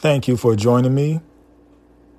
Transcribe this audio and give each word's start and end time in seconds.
Thank 0.00 0.28
you 0.28 0.36
for 0.36 0.54
joining 0.54 0.94
me. 0.94 1.20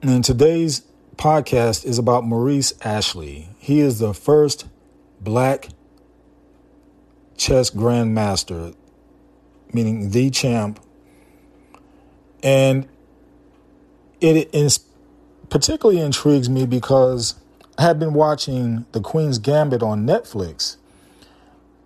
And 0.02 0.22
today's 0.22 0.82
podcast 1.16 1.86
is 1.86 1.98
about 1.98 2.26
Maurice 2.26 2.74
Ashley. 2.82 3.48
He 3.58 3.80
is 3.80 4.00
the 4.00 4.14
first 4.14 4.68
black 5.22 5.70
chess 7.38 7.70
grandmaster, 7.70 8.76
meaning 9.72 10.10
the 10.10 10.30
champ. 10.30 10.82
And 12.44 12.86
it 14.20 14.54
is 14.54 14.82
particularly 15.50 16.02
intrigues 16.02 16.50
me 16.50 16.66
because 16.66 17.36
I 17.78 17.84
have 17.84 17.98
been 17.98 18.14
watching 18.14 18.88
The 18.92 19.00
Queen's 19.00 19.40
Gambit 19.40 19.82
on 19.82 20.06
Netflix. 20.06 20.76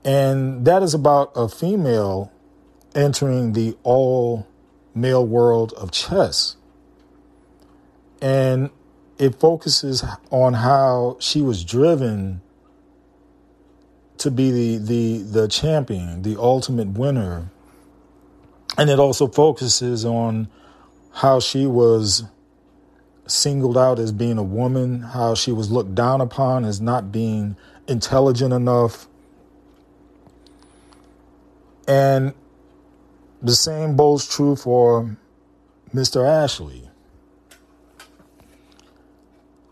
And 0.03 0.65
that 0.65 0.81
is 0.81 0.95
about 0.95 1.33
a 1.35 1.47
female 1.47 2.31
entering 2.95 3.53
the 3.53 3.77
all 3.83 4.47
male 4.95 5.25
world 5.25 5.73
of 5.73 5.91
chess. 5.91 6.55
And 8.21 8.69
it 9.17 9.39
focuses 9.39 10.03
on 10.31 10.53
how 10.53 11.17
she 11.19 11.41
was 11.41 11.63
driven 11.63 12.41
to 14.17 14.31
be 14.31 14.51
the, 14.51 14.77
the, 14.77 15.17
the 15.19 15.47
champion, 15.47 16.21
the 16.21 16.39
ultimate 16.39 16.89
winner. 16.89 17.49
And 18.77 18.89
it 18.89 18.99
also 18.99 19.27
focuses 19.27 20.05
on 20.05 20.47
how 21.13 21.39
she 21.39 21.65
was 21.65 22.23
singled 23.27 23.77
out 23.77 23.99
as 23.99 24.11
being 24.11 24.37
a 24.37 24.43
woman, 24.43 25.01
how 25.01 25.35
she 25.35 25.51
was 25.51 25.71
looked 25.71 25.95
down 25.95 26.21
upon 26.21 26.65
as 26.65 26.81
not 26.81 27.11
being 27.11 27.55
intelligent 27.87 28.53
enough. 28.53 29.07
And 31.87 32.33
the 33.43 33.55
same 33.55 33.97
holds 33.97 34.27
true 34.27 34.55
for 34.55 35.17
Mr. 35.93 36.25
Ashley. 36.25 36.89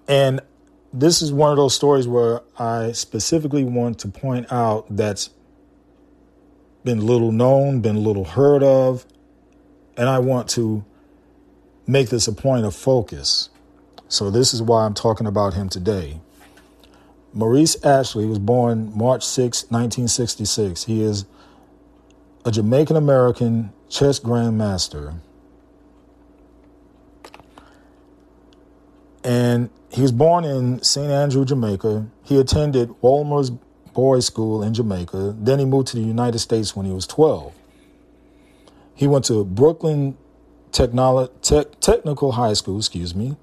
And 0.08 0.42
this 0.92 1.22
is 1.22 1.32
one 1.32 1.52
of 1.52 1.58
those 1.58 1.73
stories 1.73 2.08
where 2.08 2.42
I 2.59 2.92
specifically 2.92 3.64
want 3.64 4.00
to 4.00 4.09
point 4.09 4.52
out 4.52 4.86
that's 4.90 5.30
been 6.84 7.06
little 7.06 7.31
known, 7.31 7.80
been 7.80 8.04
little 8.04 8.26
heard 8.26 8.62
of, 8.62 9.06
and 9.96 10.09
I 10.09 10.20
want 10.20 10.50
to 10.50 10.84
make 11.88 12.09
this 12.09 12.28
a 12.28 12.34
point 12.34 12.66
of 12.66 12.76
focus. 12.76 13.50
So, 14.09 14.30
this 14.30 14.53
is 14.53 14.62
why 14.62 14.86
I'm 14.86 14.94
talking 14.94 15.28
about 15.28 15.53
him 15.53 15.70
today. 15.70 16.20
Maurice 17.34 17.81
Ashley 17.86 18.26
was 18.26 18.40
born 18.40 18.92
March 18.94 19.26
6, 19.26 19.64
1966. 19.70 20.84
He 20.84 21.02
is 21.02 21.26
a 22.45 22.52
Jamaican 22.52 22.95
American 22.95 23.72
chess 23.89 24.20
grandmaster. 24.20 25.20
And 29.23 29.70
he 29.89 30.02
was 30.02 30.11
born 30.11 30.44
in 30.44 30.81
St. 30.81 31.12
Andrew, 31.12 31.45
Jamaica. 31.45 32.08
He 32.23 32.39
attended 32.39 32.95
Wolmer's 33.02 33.52
Boys 33.94 34.25
School 34.25 34.64
in 34.64 34.73
Jamaica. 34.73 35.36
Then 35.38 35.59
he 35.59 35.66
moved 35.66 35.89
to 35.89 35.97
the 35.97 36.03
United 36.03 36.39
States 36.39 36.75
when 36.75 36.86
he 36.86 36.92
was 36.92 37.06
12. 37.06 37.53
He 38.95 39.08
went 39.08 39.25
to 39.25 39.44
Brooklyn 39.44 40.17
Technolo- 40.72 41.30
Te- 41.42 41.69
Technical 41.80 42.34
High 42.34 42.53
School, 42.53 42.78
excuse 42.78 43.14
me. 43.14 43.36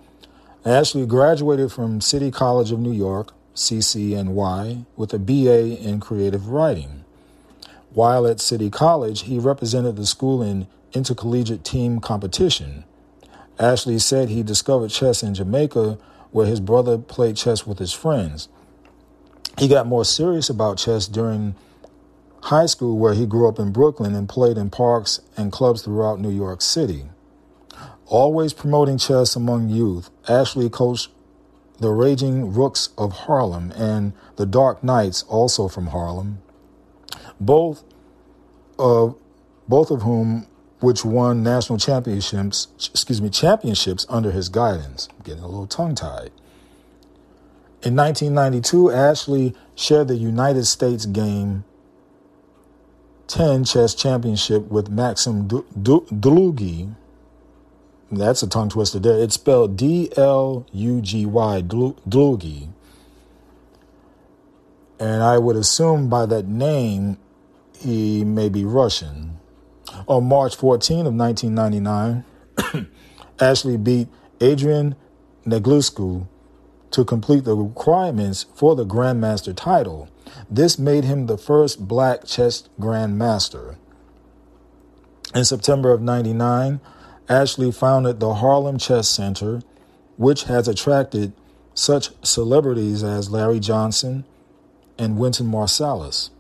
Ashley 0.65 1.07
graduated 1.07 1.71
from 1.71 2.01
City 2.01 2.31
College 2.31 2.73
of 2.73 2.81
New 2.81 2.93
York, 2.93 3.33
CCNY, 3.55 4.87
with 4.97 5.13
a 5.13 5.19
BA 5.19 5.79
in 5.81 6.01
creative 6.01 6.49
writing. 6.49 7.05
While 7.95 8.27
at 8.27 8.41
City 8.41 8.69
College, 8.69 9.23
he 9.23 9.39
represented 9.39 9.97
the 9.97 10.07
school 10.07 10.43
in 10.43 10.67
intercollegiate 10.93 11.65
team 11.65 12.01
competition. 12.01 12.85
Ashley 13.59 13.99
said 13.99 14.29
he 14.29 14.43
discovered 14.43 14.91
chess 14.91 15.23
in 15.23 15.35
Jamaica, 15.35 15.99
where 16.31 16.47
his 16.47 16.61
brother 16.61 16.99
played 16.99 17.37
chess 17.37 17.67
with 17.67 17.79
his 17.79 17.93
friends. 17.93 18.49
He 19.57 19.69
got 19.69 19.87
more 19.87 20.05
serious 20.05 20.51
about 20.51 20.79
chess 20.79 21.09
during 21.09 21.57
high 22.43 22.67
school, 22.67 22.99
where 22.99 23.15
he 23.15 23.27
grew 23.27 23.49
up 23.49 23.59
in 23.59 23.73
Brooklyn 23.73 24.15
and 24.15 24.29
played 24.29 24.59
in 24.59 24.71
parks 24.71 25.21
and 25.37 25.51
clubs 25.51 25.83
throughout 25.83 26.21
New 26.21 26.31
York 26.31 26.61
City. 26.61 27.07
Always 28.07 28.53
promoting 28.53 28.99
chess 28.99 29.35
among 29.35 29.71
youth, 29.71 30.11
Ashley 30.29 30.69
coached 30.69 31.11
the 31.79 31.91
Raging 31.91 32.53
Rooks 32.53 32.91
of 32.99 33.13
Harlem 33.13 33.73
and 33.75 34.13
the 34.37 34.47
Dark 34.47 34.85
Knights, 34.85 35.23
also 35.25 35.69
from 35.69 35.89
Harlem 35.89 36.39
both 37.41 37.85
of 38.79 39.17
both 39.67 39.91
of 39.91 40.03
whom 40.03 40.47
which 40.81 41.05
won 41.05 41.43
national 41.43 41.79
championships 41.79 42.69
excuse 42.77 43.21
me 43.21 43.29
championships 43.31 44.07
under 44.09 44.31
his 44.31 44.49
guidance. 44.49 45.09
I'm 45.11 45.23
getting 45.25 45.43
a 45.43 45.49
little 45.49 45.67
tongue 45.67 45.95
tied. 45.95 46.31
In 47.81 47.95
1992, 47.95 48.91
Ashley 48.91 49.55
shared 49.77 50.09
the 50.09 50.17
United 50.17 50.65
States 50.65 51.07
Game 51.07 51.65
10 53.29 53.65
chess 53.65 53.95
championship 53.95 54.69
with 54.69 54.89
Maxim 54.89 55.47
Dlugy. 55.47 56.95
That's 58.11 58.43
a 58.43 58.49
tongue 58.49 58.71
twister 58.71 58.99
there. 58.99 59.19
It's 59.23 59.35
spelled 59.35 59.77
D 59.77 60.11
L 60.17 60.67
U 60.73 61.01
G 61.01 61.27
Y, 61.27 61.63
Dlugy. 61.63 62.69
And 64.99 65.23
I 65.23 65.39
would 65.39 65.57
assume 65.57 66.09
by 66.09 66.27
that 66.27 66.47
name 66.47 67.19
he 67.79 68.25
may 68.25 68.49
be 68.49 68.65
Russian. 68.65 69.39
On 70.07 70.25
March 70.25 70.57
14 70.57 71.07
of 71.07 71.15
1999, 71.15 72.87
Ashley 73.41 73.77
beat 73.77 74.09
Adrian 74.41 74.97
Negulescu 75.47 76.27
to 76.91 77.05
complete 77.05 77.45
the 77.45 77.57
requirements 77.57 78.47
for 78.55 78.75
the 78.75 78.85
Grandmaster 78.85 79.55
title. 79.55 80.09
This 80.51 80.79
made 80.79 81.05
him 81.05 81.27
the 81.27 81.39
first 81.39 81.87
black 81.87 82.25
chess 82.25 82.69
Grandmaster. 82.81 83.77
In 85.35 85.45
September 85.45 85.93
of 85.93 86.03
99, 86.03 86.81
Ashley 87.29 87.71
founded 87.71 88.21
the 88.21 88.35
Harlem 88.35 88.79
Chess 88.79 89.09
Center, 89.09 89.61
which 90.17 90.45
has 90.45 90.67
attracted 90.67 91.33
such 91.75 92.11
celebrities 92.23 93.05
as 93.05 93.31
Larry 93.31 93.61
Johnson 93.61 94.25
and 94.99 95.19
Wynton 95.19 95.47
Marsalis 95.47 96.31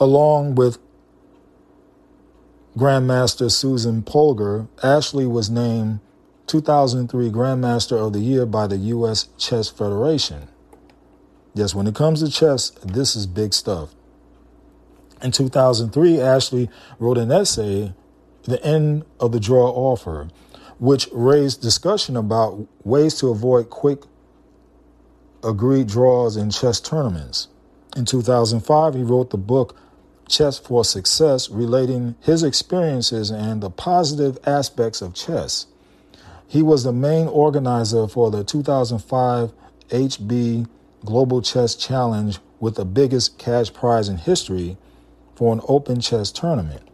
along 0.00 0.54
with 0.54 0.78
Grandmaster 2.76 3.50
Susan 3.50 4.02
Polgar, 4.02 4.68
Ashley 4.82 5.26
was 5.26 5.50
named 5.50 6.00
2003 6.46 7.30
Grandmaster 7.30 7.98
of 7.98 8.12
the 8.12 8.20
Year 8.20 8.46
by 8.46 8.66
the 8.66 8.76
U.S. 8.76 9.28
Chess 9.36 9.68
Federation. 9.68 10.48
Yes, 11.54 11.74
when 11.74 11.86
it 11.86 11.94
comes 11.94 12.22
to 12.22 12.30
chess, 12.30 12.70
this 12.84 13.16
is 13.16 13.26
big 13.26 13.52
stuff. 13.52 13.94
In 15.20 15.32
2003, 15.32 16.20
Ashley 16.20 16.70
wrote 16.98 17.18
an 17.18 17.32
essay, 17.32 17.92
The 18.44 18.64
End 18.64 19.04
of 19.18 19.32
the 19.32 19.40
Draw 19.40 19.68
Offer, 19.70 20.28
which 20.78 21.08
raised 21.12 21.60
discussion 21.60 22.16
about 22.16 22.66
ways 22.84 23.16
to 23.16 23.28
avoid 23.28 23.70
quick 23.70 24.02
agreed 25.42 25.88
draws 25.88 26.36
in 26.36 26.50
chess 26.50 26.80
tournaments. 26.80 27.48
In 27.98 28.04
2005, 28.04 28.94
he 28.94 29.02
wrote 29.02 29.30
the 29.30 29.36
book 29.36 29.76
Chess 30.28 30.56
for 30.56 30.84
Success, 30.84 31.50
relating 31.50 32.14
his 32.20 32.44
experiences 32.44 33.32
and 33.32 33.60
the 33.60 33.70
positive 33.70 34.38
aspects 34.46 35.02
of 35.02 35.14
chess. 35.14 35.66
He 36.46 36.62
was 36.62 36.84
the 36.84 36.92
main 36.92 37.26
organizer 37.26 38.06
for 38.06 38.30
the 38.30 38.44
2005 38.44 39.52
HB 39.88 40.68
Global 41.04 41.42
Chess 41.42 41.74
Challenge 41.74 42.38
with 42.60 42.76
the 42.76 42.84
biggest 42.84 43.36
cash 43.36 43.72
prize 43.72 44.08
in 44.08 44.18
history 44.18 44.76
for 45.34 45.52
an 45.52 45.60
open 45.66 46.00
chess 46.00 46.30
tournament. 46.30 46.88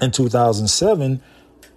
In 0.00 0.10
2007, 0.10 1.22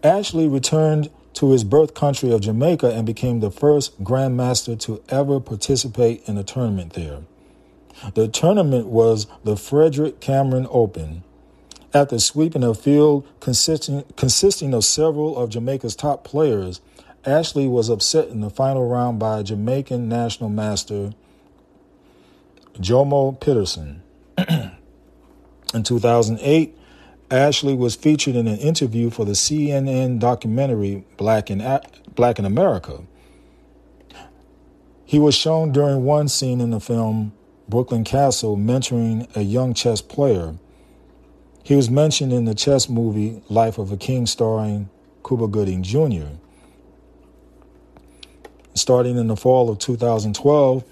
Ashley 0.03 0.47
returned 0.47 1.11
to 1.33 1.51
his 1.51 1.63
birth 1.63 1.93
country 1.93 2.31
of 2.31 2.41
Jamaica 2.41 2.89
and 2.89 3.05
became 3.05 3.41
the 3.41 3.51
first 3.51 4.03
grandmaster 4.03 4.79
to 4.79 5.03
ever 5.09 5.39
participate 5.39 6.27
in 6.27 6.39
a 6.39 6.43
tournament 6.43 6.93
there. 6.93 7.19
The 8.13 8.27
tournament 8.27 8.87
was 8.87 9.27
the 9.43 9.55
Frederick 9.55 10.19
Cameron 10.19 10.67
Open. 10.69 11.23
After 11.93 12.19
sweeping 12.19 12.63
a 12.63 12.73
field 12.73 13.25
consisting, 13.39 14.03
consisting 14.17 14.73
of 14.73 14.83
several 14.83 15.37
of 15.37 15.49
Jamaica's 15.49 15.95
top 15.95 16.23
players, 16.23 16.81
Ashley 17.25 17.67
was 17.67 17.89
upset 17.89 18.27
in 18.27 18.41
the 18.41 18.49
final 18.49 18.87
round 18.87 19.17
by 19.17 19.41
Jamaican 19.43 20.09
national 20.09 20.49
master 20.49 21.13
Jomo 22.73 23.39
Pitterson. 23.39 24.01
in 25.73 25.83
2008, 25.83 26.77
Ashley 27.31 27.73
was 27.73 27.95
featured 27.95 28.35
in 28.35 28.47
an 28.47 28.57
interview 28.57 29.09
for 29.09 29.25
the 29.25 29.31
CNN 29.31 30.19
documentary 30.19 31.05
Black 31.17 31.49
in, 31.49 31.63
Black 32.13 32.37
in 32.37 32.45
America. 32.45 33.03
He 35.05 35.17
was 35.17 35.33
shown 35.33 35.71
during 35.71 36.03
one 36.03 36.27
scene 36.27 36.59
in 36.59 36.71
the 36.71 36.79
film 36.79 37.33
Brooklyn 37.67 38.03
Castle 38.03 38.57
mentoring 38.57 39.33
a 39.35 39.41
young 39.41 39.73
chess 39.73 39.99
player. 40.01 40.55
He 41.63 41.75
was 41.75 41.89
mentioned 41.89 42.31
in 42.31 42.45
the 42.45 42.53
chess 42.53 42.87
movie 42.87 43.41
Life 43.49 43.79
of 43.79 43.91
a 43.91 43.97
King 43.97 44.27
starring 44.27 44.89
Cuba 45.27 45.47
Gooding 45.47 45.81
Jr. 45.81 46.37
Starting 48.75 49.17
in 49.17 49.27
the 49.27 49.35
fall 49.35 49.69
of 49.69 49.79
2012, 49.79 50.83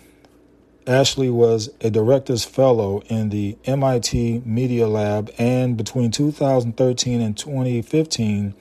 Ashley 0.88 1.30
was 1.30 1.70
a 1.80 1.92
director's 1.92 2.44
fellow 2.44 3.02
in 3.08 3.30
the 3.30 3.56
MIT 3.66 4.42
Media 4.44 4.88
Lab, 4.88 5.32
and 5.38 5.78
between 5.78 6.10
2013 6.10 7.22
and 7.22 7.38
2015, 7.38 8.56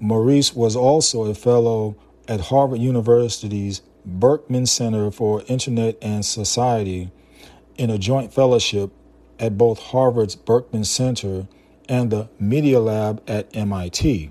Maurice 0.00 0.54
was 0.54 0.74
also 0.74 1.24
a 1.24 1.34
fellow 1.34 1.96
at 2.26 2.40
Harvard 2.40 2.80
University's 2.80 3.82
Berkman 4.06 4.66
Center 4.66 5.10
for 5.10 5.42
Internet 5.48 5.98
and 6.00 6.24
Society 6.24 7.10
in 7.76 7.90
a 7.90 7.98
joint 7.98 8.32
fellowship 8.32 8.92
at 9.38 9.58
both 9.58 9.78
Harvard's 9.80 10.36
Berkman 10.36 10.84
Center 10.84 11.48
and 11.88 12.10
the 12.10 12.28
Media 12.38 12.80
Lab 12.80 13.22
at 13.28 13.54
MIT. 13.54 14.30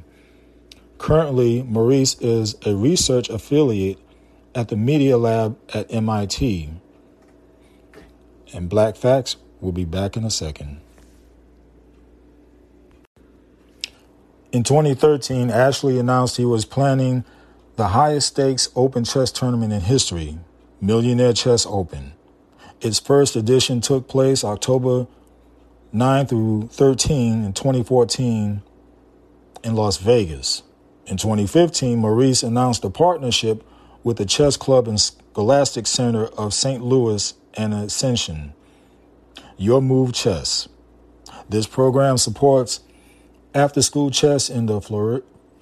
Currently, 0.98 1.64
Maurice 1.64 2.16
is 2.22 2.56
a 2.66 2.74
research 2.74 3.30
affiliate 3.30 4.00
at 4.56 4.70
the 4.70 4.78
Media 4.78 5.18
Lab 5.18 5.58
at 5.74 5.94
MIT. 5.94 6.70
And 8.54 8.70
Black 8.70 8.96
Facts 8.96 9.36
will 9.60 9.74
be 9.74 9.86
back 9.86 10.16
in 10.16 10.24
a 10.24 10.32
second. 10.32 10.80
In 14.52 14.64
2013, 14.64 15.50
Ashley 15.50 16.00
announced 16.00 16.38
he 16.38 16.46
was 16.46 16.64
planning 16.64 17.26
the 17.76 17.90
highest 17.90 18.28
stakes 18.28 18.70
open 18.76 19.04
chess 19.04 19.32
tournament 19.32 19.74
in 19.74 19.82
history, 19.82 20.40
Millionaire 20.80 21.34
Chess 21.34 21.66
Open. 21.66 22.14
Its 22.82 23.00
first 23.00 23.36
edition 23.36 23.82
took 23.82 24.08
place 24.08 24.44
October 24.44 25.08
9 25.92 26.26
through 26.26 26.70
13 26.72 27.44
in 27.44 27.54
2014 27.54 28.62
in 29.64 29.76
Las 29.76 29.98
Vegas. 29.98 30.64
In 31.06 31.18
2015, 31.18 32.00
Maurice 32.00 32.44
announced 32.44 32.84
a 32.84 32.90
partnership 32.90 33.64
with 34.04 34.18
the 34.18 34.26
Chess 34.26 34.58
Club 34.58 34.88
and 34.88 35.00
Scholastic 35.00 35.88
Center 35.88 36.26
of 36.28 36.54
St. 36.54 36.84
Louis 36.84 37.34
and 37.56 37.74
Ascension. 37.74 38.54
Your 39.58 39.82
Move 39.82 40.14
Chess. 40.14 40.68
This 41.50 41.68
program 41.68 42.18
supports 42.18 42.82
after 43.54 43.82
school 43.82 44.12
chess 44.12 44.50
in 44.50 44.66
the 44.66 44.82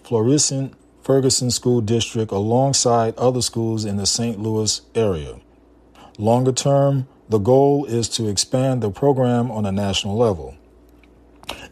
Florissant 0.03 0.73
Ferguson 1.03 1.51
School 1.51 1.81
District 1.81 2.31
alongside 2.31 3.13
other 3.17 3.41
schools 3.41 3.83
in 3.83 3.97
the 3.97 4.05
St. 4.05 4.39
Louis 4.39 4.81
area. 4.95 5.41
Longer 6.17 6.53
term, 6.53 7.09
the 7.27 7.39
goal 7.39 7.83
is 7.85 8.07
to 8.09 8.29
expand 8.29 8.81
the 8.81 8.89
program 8.89 9.51
on 9.51 9.65
a 9.65 9.71
national 9.71 10.15
level. 10.15 10.55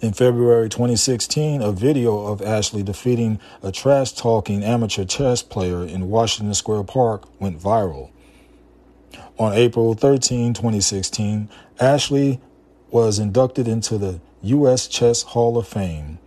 In 0.01 0.11
February 0.11 0.67
2016, 0.67 1.61
a 1.61 1.71
video 1.71 2.25
of 2.25 2.41
Ashley 2.41 2.83
defeating 2.83 3.39
a 3.63 3.71
trash 3.71 4.11
talking 4.11 4.65
amateur 4.65 5.05
chess 5.05 5.41
player 5.41 5.85
in 5.85 6.09
Washington 6.09 6.53
Square 6.53 6.83
Park 6.83 7.23
went 7.39 7.57
viral. 7.57 8.09
On 9.39 9.53
April 9.53 9.93
13, 9.93 10.53
2016, 10.53 11.49
Ashley 11.79 12.41
was 12.89 13.17
inducted 13.17 13.65
into 13.65 13.97
the 13.97 14.19
U.S. 14.41 14.87
Chess 14.87 15.21
Hall 15.21 15.57
of 15.57 15.67
Fame, 15.67 16.19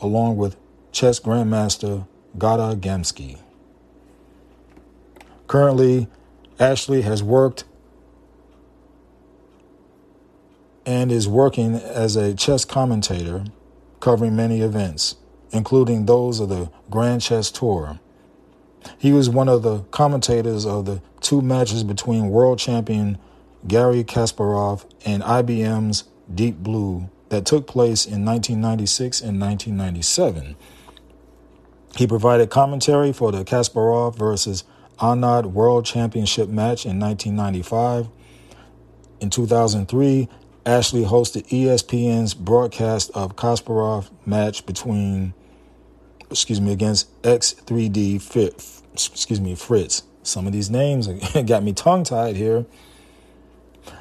along 0.00 0.38
with 0.38 0.56
chess 0.90 1.20
grandmaster 1.20 2.06
Gata 2.38 2.76
Kamsky. 2.76 3.38
Currently, 5.46 6.08
Ashley 6.58 7.02
has 7.02 7.22
worked 7.22 7.64
and 10.84 11.10
is 11.10 11.26
working 11.26 11.74
as 11.74 12.16
a 12.16 12.34
chess 12.34 12.64
commentator 12.64 13.44
covering 14.00 14.36
many 14.36 14.60
events, 14.60 15.16
including 15.50 16.06
those 16.06 16.40
of 16.40 16.48
the 16.48 16.70
Grand 16.90 17.22
Chess 17.22 17.50
Tour. 17.50 17.98
He 18.98 19.12
was 19.12 19.28
one 19.28 19.48
of 19.48 19.62
the 19.62 19.80
commentators 19.90 20.64
of 20.64 20.84
the 20.84 21.02
two 21.20 21.42
matches 21.42 21.82
between 21.82 22.28
world 22.30 22.58
champion 22.58 23.18
Gary 23.66 24.04
Kasparov 24.04 24.84
and 25.04 25.22
IBM's 25.22 26.04
Deep 26.32 26.58
Blue 26.58 27.10
that 27.30 27.44
took 27.44 27.66
place 27.66 28.06
in 28.06 28.24
1996 28.24 29.20
and 29.20 29.40
1997. 29.40 30.56
He 31.96 32.06
provided 32.06 32.50
commentary 32.50 33.12
for 33.12 33.32
the 33.32 33.42
Kasparov 33.42 34.16
versus 34.16 34.64
Anand 34.98 35.46
World 35.52 35.86
Championship 35.86 36.48
match 36.48 36.84
in 36.84 37.00
1995. 37.00 38.08
In 39.20 39.30
2003, 39.30 40.28
Ashley 40.66 41.04
hosted 41.04 41.48
ESPN's 41.48 42.34
broadcast 42.34 43.10
of 43.14 43.36
Kasparov 43.36 44.10
match 44.26 44.66
between, 44.66 45.32
excuse 46.30 46.60
me, 46.60 46.70
against 46.70 47.22
X3D 47.22 48.20
Fit, 48.20 48.62
excuse 48.92 49.40
me, 49.40 49.54
Fritz. 49.54 50.02
Some 50.22 50.46
of 50.46 50.52
these 50.52 50.68
names 50.68 51.06
got 51.46 51.62
me 51.62 51.72
tongue 51.72 52.04
tied 52.04 52.36
here. 52.36 52.66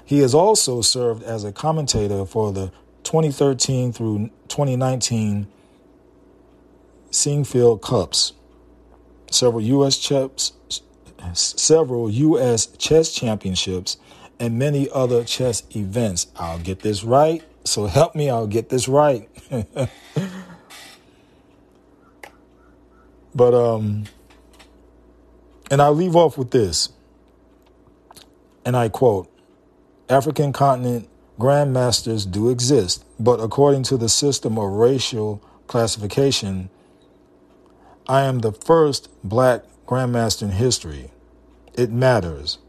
He 0.04 0.20
has 0.20 0.34
also 0.34 0.82
served 0.82 1.24
as 1.24 1.46
a 1.46 1.54
commentator 1.54 2.26
for 2.26 2.52
the 2.52 2.74
2013 3.04 3.94
through 3.94 4.32
2019 4.50 5.48
Sinquefield 7.16 7.82
Cups, 7.82 8.34
several 9.32 9.62
U.S. 9.62 9.98
chess, 9.98 10.52
several 11.34 12.10
U.S. 12.10 12.66
chess 12.66 13.14
championships, 13.14 13.98
and 14.40 14.60
many 14.60 14.90
other 14.92 15.24
chess 15.24 15.64
events. 15.76 16.28
I'll 16.36 16.60
get 16.60 16.82
this 16.82 17.04
right. 17.04 17.42
So 17.64 17.86
help 17.86 18.16
me, 18.16 18.30
I'll 18.30 18.48
get 18.48 18.70
this 18.70 18.88
right. 18.88 19.30
but, 23.34 23.54
um, 23.54 24.04
and 25.72 25.82
I'll 25.82 25.96
leave 25.96 26.16
off 26.16 26.38
with 26.38 26.52
this. 26.52 26.90
And 28.66 28.76
I 28.76 28.90
quote 28.90 29.32
African 30.10 30.52
continent 30.52 31.08
grandmasters 31.40 32.30
do 32.30 32.50
exist, 32.50 33.06
but 33.20 33.40
according 33.40 33.84
to 33.84 33.98
the 33.98 34.10
system 34.10 34.58
of 34.58 34.70
racial 34.72 35.42
classification, 35.68 36.70
I 38.08 38.22
am 38.26 38.40
the 38.40 38.52
first 38.52 39.10
black 39.24 39.64
grandmaster 39.88 40.44
in 40.44 40.52
history. 40.52 41.10
It 41.74 41.92
matters. 41.92 42.60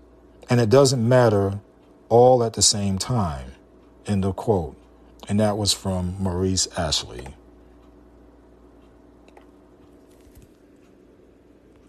And 0.49 0.61
it 0.61 0.71
doesn't 0.71 1.07
matter 1.07 1.61
all 2.09 2.43
at 2.43 2.55
the 2.55 2.63
same 2.63 2.99
time. 2.99 3.53
End 4.07 4.25
of 4.25 4.37
quote. 4.37 4.77
And 5.29 5.39
that 5.39 5.59
was 5.59 5.75
from 5.75 6.17
Maurice 6.19 6.69
Ashley. 6.79 7.29